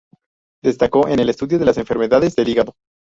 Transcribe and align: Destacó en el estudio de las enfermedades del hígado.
Destacó 0.63 1.07
en 1.09 1.19
el 1.19 1.29
estudio 1.29 1.59
de 1.59 1.65
las 1.65 1.77
enfermedades 1.77 2.35
del 2.35 2.49
hígado. 2.49 2.73